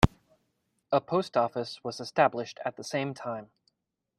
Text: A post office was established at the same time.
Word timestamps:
A 0.91 0.99
post 0.99 1.37
office 1.37 1.83
was 1.83 1.99
established 1.99 2.59
at 2.65 2.75
the 2.75 2.83
same 2.83 3.13
time. 3.13 3.51